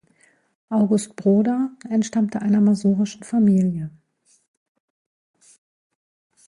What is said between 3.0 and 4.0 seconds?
Familie.